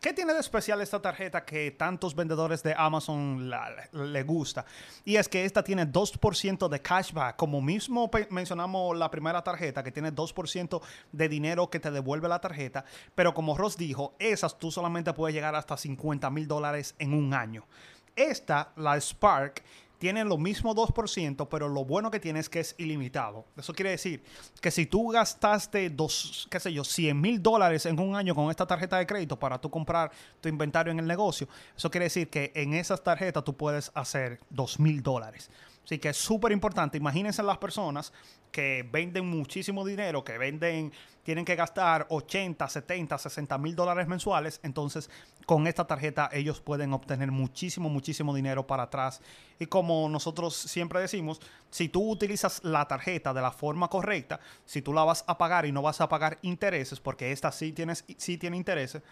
¿Qué 0.02 0.14
tiene 0.14 0.34
de 0.34 0.40
especial 0.40 0.82
esta 0.82 1.00
tarjeta 1.00 1.46
que 1.46 1.70
tantos 1.70 2.16
vendedores 2.16 2.64
de 2.64 2.74
Amazon 2.76 3.52
le 3.92 4.24
gusta? 4.24 4.66
Y 5.06 5.18
es 5.18 5.30
que 5.30 5.46
esta 5.46 5.64
tiene 5.64 5.86
2% 5.86 6.68
de 6.68 6.82
cashback, 6.82 7.36
como 7.36 7.62
mismo 7.62 8.10
mencionamos 8.32 8.98
la 8.98 9.12
primera 9.12 9.44
tarjeta, 9.44 9.84
que 9.84 9.92
tiene 9.92 10.12
2% 10.12 10.82
de 11.12 11.30
dinero 11.30 11.70
que 11.70 11.80
te 11.80 11.92
devuelve 11.92 12.28
la 12.28 12.42
tarjeta, 12.42 12.84
pero 13.14 13.36
como 13.36 13.56
Ross 13.56 13.78
dijo, 13.78 14.16
esas 14.18 14.58
tú 14.58 14.72
solamente 14.72 15.14
puedes 15.14 15.36
llegar 15.36 15.54
hasta 15.54 15.78
50 15.78 16.32
mil 16.32 16.48
dólares 16.48 16.96
en 16.98 17.14
un 17.14 17.36
año. 17.36 17.68
Esta, 18.16 18.74
la 18.78 19.00
Spark, 19.00 19.62
tiene 20.02 20.26
lo 20.26 20.40
mismo 20.40 20.74
2%, 20.74 21.48
pero 21.48 21.70
lo 21.70 21.86
bueno 21.86 22.10
que 22.10 22.20
tiene 22.20 22.40
es 22.40 22.50
que 22.50 22.60
es 22.60 22.74
ilimitado. 22.80 23.46
Eso 23.56 23.72
quiere 23.72 23.92
decir 23.92 24.24
que 24.60 24.72
si 24.72 24.88
tú 24.88 25.10
gastaste, 25.10 25.92
dos, 25.92 26.48
qué 26.50 26.60
sé 26.60 26.74
yo, 26.74 26.84
100 26.84 27.22
mil 27.22 27.40
dólares 27.40 27.86
en 27.86 28.00
un 28.00 28.16
año 28.16 28.34
con 28.34 28.50
esta 28.50 28.66
tarjeta 28.66 28.98
de 28.98 29.06
crédito 29.06 29.38
para 29.38 29.62
tú 29.62 29.70
comprar 29.70 30.12
tu 30.42 30.50
inventario 30.50 30.92
en 30.92 30.98
el 30.98 31.06
negocio, 31.06 31.48
eso 31.78 31.92
quiere 31.92 32.06
decir 32.06 32.32
que 32.32 32.52
en 32.56 32.74
esas 32.74 33.04
tarjetas 33.04 33.44
tú 33.44 33.56
puedes 33.56 33.92
hacer 33.94 34.40
2 34.50 34.80
mil 34.80 35.04
dólares. 35.04 35.52
Así 35.86 36.00
que 36.00 36.10
es 36.10 36.18
súper 36.18 36.52
importante. 36.52 36.98
Imagínense 36.98 37.44
las 37.44 37.60
personas 37.60 38.12
que 38.52 38.88
venden 38.90 39.26
muchísimo 39.28 39.86
dinero, 39.86 40.24
que 40.24 40.38
venden, 40.38 40.92
tienen 41.24 41.46
que 41.46 41.56
gastar 41.56 42.06
80, 42.10 42.68
70, 42.68 43.18
60 43.18 43.58
mil 43.58 43.76
dólares 43.76 44.08
mensuales, 44.08 44.60
entonces 44.64 45.10
con 45.46 45.68
esta 45.68 45.86
tarjeta 45.86 46.30
ellos 46.32 46.62
pueden 46.62 46.94
obtener 46.94 47.32
muchísimo, 47.32 47.90
muchísimo 47.90 48.34
dinero 48.34 48.68
para 48.68 48.84
atrás. 48.84 49.22
Y 49.60 49.68
como 49.68 50.10
nosotros 50.10 50.56
siempre 50.56 51.00
decimos, 51.00 51.40
si 51.70 51.88
tú 51.88 52.10
utilizas 52.10 52.64
la 52.64 52.88
tarjeta 52.88 53.34
de 53.34 53.42
la 53.42 53.52
forma 53.52 53.88
correcta, 53.88 54.40
si 54.66 54.82
tú 54.82 54.94
la 54.94 55.04
vas 55.04 55.24
a 55.28 55.38
pagar 55.38 55.66
y 55.66 55.72
no 55.72 55.82
vas 55.82 56.02
a 56.02 56.10
pagar 56.10 56.40
intereses, 56.42 57.00
porque 57.00 57.32
esta 57.32 57.52
sí, 57.52 57.72
tienes, 57.72 58.04
sí 58.18 58.38
tiene 58.38 58.58
intereses, 58.58 59.04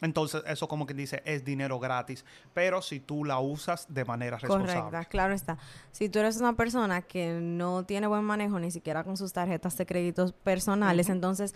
entonces 0.00 0.42
eso 0.46 0.68
como 0.68 0.86
que 0.86 0.94
dice 0.94 1.22
es 1.24 1.44
dinero 1.44 1.78
gratis. 1.78 2.24
Pero 2.54 2.80
si 2.80 3.00
tú 3.00 3.24
la 3.24 3.40
usas 3.40 3.86
de 3.92 4.04
manera 4.04 4.38
responsable. 4.38 4.80
Correcta, 4.80 5.04
claro 5.06 5.34
está. 5.34 5.58
Si 5.92 6.08
tú 6.08 6.20
eres 6.20 6.38
una 6.38 6.54
persona 6.54 7.02
que 7.02 7.38
no 7.40 7.84
tiene 7.84 8.06
buen 8.06 8.24
manejo 8.24 8.58
ni 8.58 8.70
siquiera 8.70 8.87
con 9.04 9.16
sus 9.16 9.32
tarjetas 9.32 9.76
de 9.76 9.86
créditos 9.86 10.32
personales, 10.32 11.08
entonces 11.08 11.54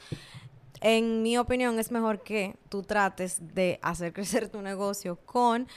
en 0.80 1.22
mi 1.22 1.38
opinión 1.38 1.78
es 1.78 1.90
mejor 1.92 2.22
que 2.22 2.56
tú 2.68 2.82
trates 2.82 3.38
de 3.54 3.78
hacer 3.82 4.12
crecer 4.14 4.48
tu 4.48 4.62
negocio 4.62 5.16
con 5.24 5.68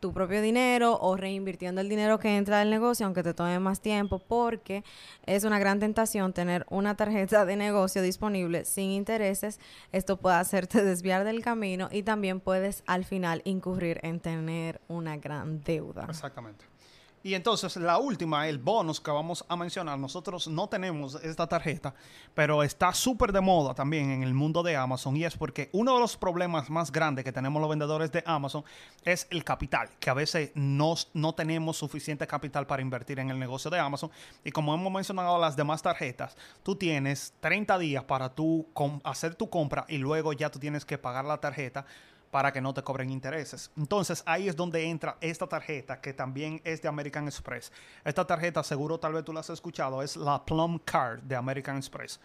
tu 0.00 0.12
propio 0.12 0.40
dinero 0.40 0.96
o 1.00 1.16
reinvirtiendo 1.16 1.80
el 1.80 1.88
dinero 1.88 2.18
que 2.18 2.36
entra 2.36 2.60
del 2.60 2.70
negocio, 2.70 3.04
aunque 3.04 3.22
te 3.22 3.34
tome 3.34 3.58
más 3.58 3.80
tiempo, 3.80 4.20
porque 4.20 4.84
es 5.26 5.44
una 5.44 5.58
gran 5.58 5.80
tentación 5.80 6.32
tener 6.32 6.64
una 6.70 6.96
tarjeta 6.96 7.44
de 7.44 7.56
negocio 7.56 8.00
disponible 8.00 8.64
sin 8.64 8.90
intereses. 8.90 9.58
Esto 9.90 10.16
puede 10.16 10.36
hacerte 10.36 10.84
desviar 10.84 11.24
del 11.24 11.42
camino 11.42 11.88
y 11.90 12.02
también 12.04 12.40
puedes 12.40 12.84
al 12.86 13.04
final 13.04 13.42
incurrir 13.44 13.98
en 14.02 14.20
tener 14.20 14.80
una 14.88 15.16
gran 15.16 15.62
deuda. 15.62 16.06
Exactamente. 16.08 16.67
Y 17.22 17.34
entonces 17.34 17.76
la 17.76 17.98
última, 17.98 18.48
el 18.48 18.58
bonus 18.58 19.00
que 19.00 19.10
vamos 19.10 19.44
a 19.48 19.56
mencionar, 19.56 19.98
nosotros 19.98 20.48
no 20.48 20.68
tenemos 20.68 21.16
esta 21.16 21.46
tarjeta, 21.46 21.94
pero 22.34 22.62
está 22.62 22.92
súper 22.92 23.32
de 23.32 23.40
moda 23.40 23.74
también 23.74 24.10
en 24.10 24.22
el 24.22 24.34
mundo 24.34 24.62
de 24.62 24.76
Amazon 24.76 25.16
y 25.16 25.24
es 25.24 25.36
porque 25.36 25.68
uno 25.72 25.94
de 25.94 26.00
los 26.00 26.16
problemas 26.16 26.70
más 26.70 26.92
grandes 26.92 27.24
que 27.24 27.32
tenemos 27.32 27.60
los 27.60 27.68
vendedores 27.68 28.12
de 28.12 28.22
Amazon 28.24 28.64
es 29.04 29.26
el 29.30 29.42
capital, 29.42 29.90
que 29.98 30.10
a 30.10 30.14
veces 30.14 30.52
no, 30.54 30.94
no 31.12 31.34
tenemos 31.34 31.76
suficiente 31.76 32.26
capital 32.26 32.66
para 32.66 32.82
invertir 32.82 33.18
en 33.18 33.30
el 33.30 33.38
negocio 33.38 33.70
de 33.70 33.78
Amazon. 33.78 34.10
Y 34.44 34.50
como 34.52 34.74
hemos 34.74 34.92
mencionado 34.92 35.38
las 35.38 35.56
demás 35.56 35.82
tarjetas, 35.82 36.36
tú 36.62 36.76
tienes 36.76 37.34
30 37.40 37.78
días 37.78 38.04
para 38.04 38.34
tú 38.34 38.66
hacer 39.04 39.34
tu 39.34 39.50
compra 39.50 39.84
y 39.88 39.98
luego 39.98 40.32
ya 40.32 40.50
tú 40.50 40.58
tienes 40.58 40.84
que 40.84 40.98
pagar 40.98 41.24
la 41.24 41.38
tarjeta 41.38 41.84
para 42.30 42.52
que 42.52 42.60
no 42.60 42.74
te 42.74 42.82
cobren 42.82 43.10
intereses. 43.10 43.70
Entonces 43.76 44.22
ahí 44.26 44.48
es 44.48 44.56
donde 44.56 44.84
entra 44.84 45.16
esta 45.20 45.46
tarjeta 45.46 46.00
que 46.00 46.12
también 46.12 46.60
es 46.64 46.82
de 46.82 46.88
American 46.88 47.26
Express. 47.26 47.72
Esta 48.04 48.26
tarjeta 48.26 48.62
seguro 48.62 48.98
tal 48.98 49.14
vez 49.14 49.24
tú 49.24 49.32
la 49.32 49.40
has 49.40 49.50
escuchado, 49.50 50.02
es 50.02 50.16
la 50.16 50.44
Plum 50.44 50.78
Card 50.84 51.20
de 51.22 51.36
American 51.36 51.76
Express. 51.76 52.20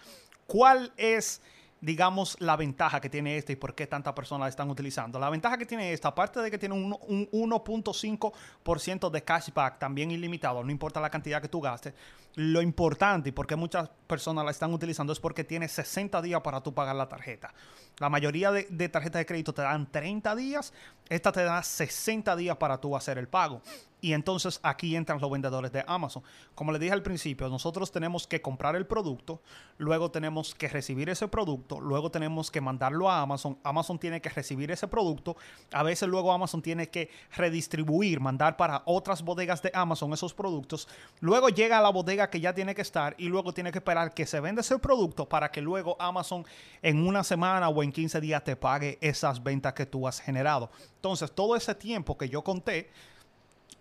¿Cuál 0.47 0.91
es 0.97 1.41
digamos, 1.83 2.37
la 2.39 2.55
ventaja 2.55 3.01
que 3.01 3.09
tiene 3.09 3.35
esta 3.35 3.51
y 3.51 3.57
por 3.57 3.75
qué 3.75 3.87
tantas 3.87 4.13
personas 4.13 4.45
la 4.45 4.49
están 4.49 4.69
utilizando. 4.69 5.19
La 5.19 5.29
ventaja 5.29 5.57
que 5.57 5.65
tiene 5.65 5.91
esta, 5.91 6.07
aparte 6.07 6.39
de 6.39 6.49
que 6.49 6.57
tiene 6.57 6.75
un, 6.75 6.97
un 7.07 7.29
1.5% 7.29 9.09
de 9.09 9.21
cashback 9.21 9.79
también 9.79 10.09
ilimitado, 10.09 10.63
no 10.63 10.71
importa 10.71 11.01
la 11.01 11.09
cantidad 11.09 11.41
que 11.41 11.49
tú 11.49 11.59
gastes, 11.59 11.93
lo 12.35 12.61
importante 12.61 13.29
y 13.29 13.31
por 13.33 13.45
qué 13.45 13.57
muchas 13.57 13.89
personas 14.07 14.45
la 14.45 14.51
están 14.51 14.73
utilizando 14.73 15.11
es 15.11 15.19
porque 15.19 15.43
tiene 15.43 15.67
60 15.67 16.21
días 16.21 16.39
para 16.39 16.61
tú 16.61 16.73
pagar 16.73 16.95
la 16.95 17.09
tarjeta. 17.09 17.53
La 17.99 18.07
mayoría 18.07 18.53
de, 18.53 18.65
de 18.69 18.87
tarjetas 18.87 19.19
de 19.19 19.25
crédito 19.25 19.53
te 19.53 19.61
dan 19.61 19.91
30 19.91 20.37
días, 20.37 20.71
esta 21.09 21.33
te 21.33 21.43
da 21.43 21.61
60 21.61 22.33
días 22.37 22.55
para 22.55 22.79
tú 22.79 22.95
hacer 22.95 23.17
el 23.17 23.27
pago. 23.27 23.61
Y 24.03 24.11
entonces 24.11 24.59
aquí 24.63 24.97
entran 24.97 25.21
los 25.21 25.31
vendedores 25.31 25.71
de 25.71 25.81
Amazon. 25.87 26.23
Como 26.55 26.73
les 26.73 26.81
dije 26.81 26.91
al 26.91 27.01
principio, 27.01 27.47
nosotros 27.47 27.89
tenemos 27.89 28.27
que 28.27 28.41
comprar 28.41 28.75
el 28.75 28.85
producto, 28.85 29.39
luego 29.77 30.11
tenemos 30.11 30.53
que 30.53 30.67
recibir 30.67 31.09
ese 31.09 31.29
producto, 31.29 31.79
luego 31.79 32.11
tenemos 32.11 32.51
que 32.51 32.59
mandarlo 32.59 33.09
a 33.09 33.21
Amazon, 33.21 33.57
Amazon 33.63 33.97
tiene 33.97 34.19
que 34.19 34.27
recibir 34.27 34.71
ese 34.71 34.89
producto, 34.89 35.37
a 35.71 35.83
veces 35.83 36.09
luego 36.09 36.33
Amazon 36.33 36.61
tiene 36.61 36.89
que 36.89 37.09
redistribuir, 37.37 38.19
mandar 38.19 38.57
para 38.57 38.83
otras 38.83 39.23
bodegas 39.23 39.61
de 39.61 39.71
Amazon 39.73 40.11
esos 40.11 40.33
productos, 40.33 40.89
luego 41.21 41.47
llega 41.47 41.77
a 41.77 41.81
la 41.81 41.89
bodega 41.89 42.29
que 42.29 42.41
ya 42.41 42.53
tiene 42.53 42.75
que 42.75 42.81
estar 42.81 43.15
y 43.17 43.29
luego 43.29 43.53
tiene 43.53 43.71
que 43.71 43.77
esperar 43.77 44.13
que 44.13 44.25
se 44.25 44.41
venda 44.41 44.59
ese 44.59 44.77
producto 44.79 45.29
para 45.29 45.49
que 45.49 45.61
luego 45.61 45.95
Amazon 45.97 46.45
en 46.81 47.07
una 47.07 47.23
semana 47.23 47.69
o 47.69 47.81
en 47.81 47.93
15 47.93 48.19
días 48.19 48.43
te 48.43 48.57
pague 48.57 48.97
esas 48.99 49.41
ventas 49.41 49.71
que 49.71 49.85
tú 49.85 50.05
has 50.09 50.19
generado. 50.19 50.69
Entonces, 50.95 51.31
todo 51.31 51.55
ese 51.55 51.73
tiempo 51.73 52.17
que 52.17 52.27
yo 52.27 52.43
conté, 52.43 52.89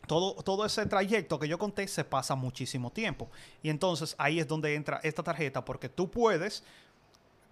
todo, 0.06 0.34
todo 0.34 0.64
ese 0.64 0.86
trayecto 0.86 1.38
que 1.38 1.48
yo 1.48 1.58
conté 1.58 1.86
se 1.88 2.04
pasa 2.04 2.34
muchísimo 2.34 2.90
tiempo. 2.90 3.30
Y 3.62 3.70
entonces 3.70 4.14
ahí 4.18 4.40
es 4.40 4.48
donde 4.48 4.74
entra 4.74 5.00
esta 5.02 5.22
tarjeta, 5.22 5.64
porque 5.64 5.88
tú 5.88 6.10
puedes 6.10 6.64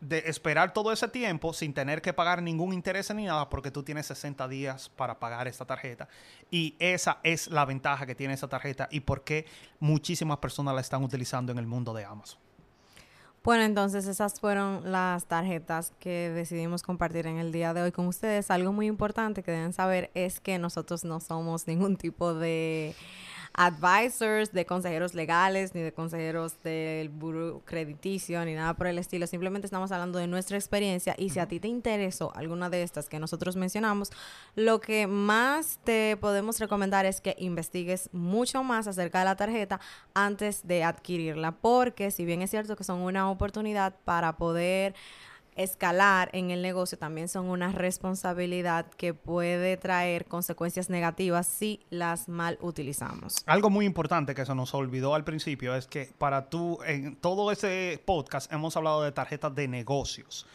de 0.00 0.19
esperar 0.26 0.73
todo 0.73 0.92
ese 0.92 1.09
tiempo 1.09 1.52
sin 1.52 1.75
tener 1.75 2.00
que 2.00 2.12
pagar 2.12 2.42
ningún 2.42 2.73
interés 2.73 3.14
ni 3.14 3.26
nada, 3.26 3.49
porque 3.50 3.71
tú 3.71 3.83
tienes 3.83 4.07
60 4.07 4.49
días 4.49 4.88
para 4.88 5.19
pagar 5.19 5.47
esta 5.47 5.66
tarjeta. 5.66 6.09
Y 6.50 6.75
esa 6.78 7.19
es 7.23 7.49
la 7.49 7.64
ventaja 7.64 8.07
que 8.07 8.14
tiene 8.14 8.35
esa 8.35 8.49
tarjeta 8.49 8.88
y 8.90 9.00
por 9.00 9.25
qué 9.25 9.47
muchísimas 9.78 10.38
personas 10.38 10.75
la 10.75 10.80
están 10.80 11.04
utilizando 11.04 11.52
en 11.52 11.59
el 11.59 11.66
mundo 11.66 11.92
de 11.92 12.04
Amazon. 12.04 12.40
Bueno, 13.42 13.62
entonces 13.62 14.06
esas 14.06 14.38
fueron 14.38 14.92
las 14.92 15.25
tarjetas 15.25 15.94
que 15.99 16.28
decidimos 16.28 16.82
compartir 16.82 17.26
en 17.26 17.38
el 17.38 17.52
día 17.52 17.73
de 17.73 17.80
hoy 17.80 17.90
con 17.90 18.06
ustedes. 18.06 18.50
Algo 18.50 18.70
muy 18.73 18.87
importante 18.87 19.42
que 19.42 19.50
deben 19.50 19.73
saber 19.73 20.11
es 20.12 20.40
que 20.40 20.59
nosotros 20.59 21.04
no 21.04 21.20
somos 21.20 21.66
ningún 21.66 21.97
tipo 21.97 22.35
de 22.35 22.94
advisors, 23.54 24.52
de 24.52 24.64
consejeros 24.64 25.14
legales, 25.14 25.75
ni 25.75 25.80
de 25.80 25.92
consejeros 25.92 26.62
del 26.62 27.09
buro 27.09 27.62
crediticio, 27.64 28.45
ni 28.45 28.54
nada 28.54 28.75
por 28.75 28.87
el 28.87 28.99
estilo. 28.99 29.26
Simplemente 29.26 29.66
estamos 29.66 29.92
hablando 29.92 30.19
de 30.19 30.26
nuestra 30.26 30.57
experiencia 30.57 31.14
y 31.19 31.30
si 31.30 31.40
a 31.40 31.47
ti 31.47 31.61
te 31.61 31.69
interesó 31.69 32.33
alguna 32.35 32.71
de 32.71 32.83
estas 32.83 33.09
que 33.09 33.19
nosotros 33.19 33.57
mencionamos, 33.57 34.11
lo 34.54 34.80
que 34.80 35.07
más 35.07 35.78
te 35.85 36.16
podemos 36.16 36.59
recomendar 36.61 37.07
es 37.07 37.21
que 37.21 37.37
investigues 37.38 38.09
mucho 38.12 38.62
más 38.62 38.87
acerca 38.87 39.21
de 39.21 39.25
la 39.25 39.37
tarjeta 39.37 39.80
antes 40.14 40.66
de 40.66 40.85
adquirirla, 40.85 41.52
porque 41.52 42.11
si 42.11 42.25
bien 42.25 42.42
es 42.42 42.50
cierto 42.50 42.76
que 42.76 42.85
son 42.85 43.00
una 43.00 43.30
oportunidad 43.30 43.95
para 44.04 44.37
poder 44.37 44.95
escalar 45.57 46.30
en 46.33 46.50
el 46.50 46.62
negocio 46.62 46.99
también 46.99 47.28
son 47.28 47.49
una 47.49 47.73
responsabilidad 47.73 48.87
que 48.97 49.14
puede 49.14 49.76
traer 49.76 50.26
consecuencias 50.26 50.90
negativas 50.90 51.47
si 51.47 51.80
las 51.90 52.28
mal 52.28 52.59
utilizamos. 52.61 53.42
Algo 53.47 53.71
muy 53.71 53.87
importante 53.87 54.35
que 54.35 54.47
se 54.47 54.54
nos 54.54 54.75
olvidó 54.75 55.14
al 55.14 55.25
principio 55.25 55.75
es 55.75 55.87
que 55.87 56.11
para 56.19 56.49
tú, 56.49 56.78
en 56.87 57.16
todo 57.16 57.52
ese 57.52 58.00
podcast 58.04 58.52
hemos 58.52 58.76
hablado 58.76 59.02
de 59.02 59.12
tarjetas 59.12 59.54
de 59.54 59.69
negocios. 59.69 60.47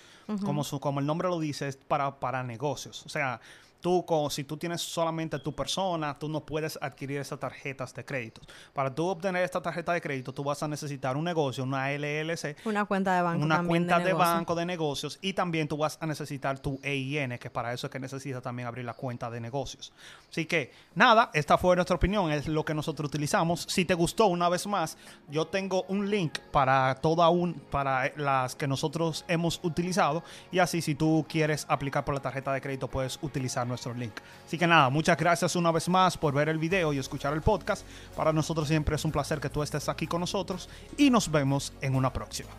como, 0.43 0.63
su, 0.63 0.79
como 0.79 0.99
el 0.99 1.05
nombre 1.05 1.27
lo 1.29 1.39
dice, 1.39 1.67
es 1.67 1.77
para, 1.77 2.19
para 2.19 2.43
negocios. 2.43 3.05
O 3.05 3.09
sea, 3.09 3.39
tú, 3.85 4.03
si 4.31 4.43
tú 4.43 4.57
tienes 4.57 4.81
solamente 4.81 5.37
tu 5.37 5.53
persona, 5.53 6.17
tú 6.17 6.27
no 6.27 6.43
puedes 6.43 6.75
adquirir 6.81 7.19
esas 7.19 7.39
tarjetas 7.39 7.93
de 7.93 8.03
crédito. 8.03 8.41
Para 8.73 8.95
tú 8.95 9.05
obtener 9.05 9.43
esta 9.43 9.61
tarjeta 9.61 9.93
de 9.93 10.01
crédito, 10.01 10.33
tú 10.33 10.43
vas 10.43 10.63
a 10.63 10.67
necesitar 10.67 11.15
un 11.15 11.23
negocio, 11.23 11.63
una 11.63 11.91
LLC. 11.91 12.57
Una 12.65 12.85
cuenta 12.85 13.15
de 13.15 13.21
banco. 13.21 13.45
Una 13.45 13.63
cuenta 13.63 13.99
de, 13.99 14.13
banco 14.13 14.55
de 14.55 14.65
negocios 14.65 15.19
y 15.21 15.33
también 15.33 15.67
tú 15.67 15.77
vas 15.77 15.99
a 16.01 16.07
necesitar 16.07 16.57
tu 16.57 16.79
EIN, 16.81 17.37
que 17.37 17.51
para 17.51 17.73
eso 17.73 17.85
es 17.85 17.91
que 17.91 17.99
necesitas 17.99 18.41
también 18.41 18.67
abrir 18.67 18.85
la 18.85 18.95
cuenta 18.95 19.29
de 19.29 19.39
negocios. 19.39 19.93
Así 20.31 20.47
que, 20.47 20.71
nada, 20.95 21.29
esta 21.35 21.59
fue 21.59 21.75
nuestra 21.75 21.95
opinión, 21.95 22.31
es 22.31 22.47
lo 22.47 22.65
que 22.65 22.73
nosotros 22.73 23.09
utilizamos. 23.09 23.67
Si 23.69 23.85
te 23.85 23.93
gustó, 23.93 24.25
una 24.25 24.49
vez 24.49 24.65
más, 24.65 24.97
yo 25.29 25.45
tengo 25.45 25.83
un 25.89 26.09
link 26.09 26.39
para 26.51 26.95
toda 26.95 27.29
un, 27.29 27.53
para 27.53 28.11
las 28.15 28.55
que 28.55 28.67
nosotros 28.67 29.25
hemos 29.27 29.59
utilizado 29.61 30.23
y 30.51 30.57
así 30.57 30.81
si 30.81 30.95
tú 30.95 31.23
quieres 31.29 31.67
aplicar 31.69 32.03
por 32.03 32.15
la 32.15 32.21
tarjeta 32.21 32.51
de 32.51 32.61
crédito, 32.61 32.87
puedes 32.87 33.19
utilizar 33.21 33.67
nuestro 33.75 33.93
link. 33.93 34.13
Así 34.47 34.57
que 34.57 34.65
nada, 34.65 34.89
muchas 34.89 35.17
gracias 35.17 35.55
una 35.55 35.71
vez 35.71 35.89
más 35.89 36.17
por 36.17 36.33
ver 36.33 36.49
el 36.49 36.57
video 36.57 36.93
y 36.93 36.99
escuchar 36.99 37.33
el 37.33 37.41
podcast. 37.41 37.85
Para 38.15 38.31
nosotros 38.31 38.67
siempre 38.67 38.95
es 38.95 39.03
un 39.03 39.11
placer 39.11 39.39
que 39.39 39.49
tú 39.49 39.61
estés 39.61 39.89
aquí 39.89 40.07
con 40.07 40.21
nosotros 40.21 40.69
y 40.97 41.09
nos 41.09 41.29
vemos 41.29 41.73
en 41.81 41.95
una 41.95 42.11
próxima. 42.11 42.49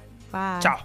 Chao. 0.60 0.78